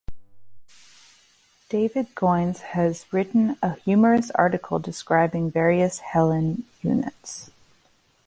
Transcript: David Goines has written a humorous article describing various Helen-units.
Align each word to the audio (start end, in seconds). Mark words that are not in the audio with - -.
David 1.69 2.15
Goines 2.15 2.61
has 2.61 3.05
written 3.13 3.55
a 3.61 3.75
humorous 3.81 4.31
article 4.31 4.79
describing 4.79 5.51
various 5.51 5.99
Helen-units. 5.99 7.51